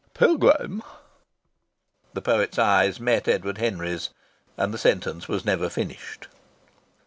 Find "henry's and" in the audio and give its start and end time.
3.59-4.73